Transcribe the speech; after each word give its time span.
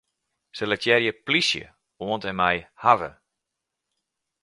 Selektearje 0.59 1.11
'plysje' 1.17 1.69
oant 2.03 2.27
en 2.29 2.35
mei 2.39 2.57
'hawwe'. 2.81 3.11